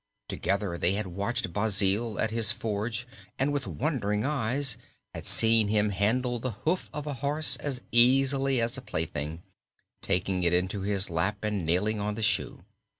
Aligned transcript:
Together 0.27 0.79
they 0.79 0.93
had 0.93 1.05
watched 1.05 1.53
Basil 1.53 2.19
at 2.19 2.31
his 2.31 2.51
forge 2.51 3.07
and 3.37 3.53
with 3.53 3.67
wondering 3.67 4.25
eyes 4.25 4.75
had 5.13 5.27
seen 5.27 5.67
him 5.67 5.91
handle 5.91 6.39
the 6.39 6.53
hoof 6.65 6.89
of 6.91 7.05
a 7.05 7.13
horse 7.13 7.55
as 7.57 7.83
easily 7.91 8.59
as 8.59 8.79
a 8.79 8.81
plaything, 8.81 9.43
taking 10.01 10.41
it 10.41 10.53
into 10.55 10.81
his 10.81 11.11
lap 11.11 11.43
and 11.43 11.67
nailing 11.67 11.99
on 11.99 12.15
the 12.15 12.23
shoe. 12.23 12.63